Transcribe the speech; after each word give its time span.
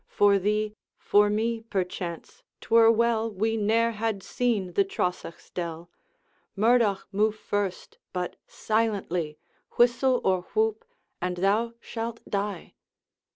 For 0.07 0.39
thee 0.39 0.73
for 0.97 1.29
me, 1.29 1.61
perchance 1.61 2.41
't 2.59 2.71
were 2.73 2.91
well 2.91 3.29
We 3.31 3.55
ne'er 3.55 3.91
had 3.91 4.23
seen 4.23 4.73
the 4.73 4.83
Trosachs' 4.83 5.51
dell. 5.53 5.91
Murdoch, 6.55 7.07
move 7.11 7.35
first 7.35 7.99
but 8.11 8.35
silently; 8.47 9.37
Whistle 9.73 10.19
or 10.23 10.41
whoop, 10.55 10.85
and 11.21 11.37
thou 11.37 11.75
shalt 11.81 12.21
die!' 12.27 12.73